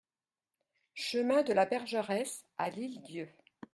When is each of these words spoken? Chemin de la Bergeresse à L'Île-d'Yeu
Chemin 0.95 1.43
de 1.43 1.53
la 1.53 1.67
Bergeresse 1.67 2.43
à 2.57 2.71
L'Île-d'Yeu 2.71 3.29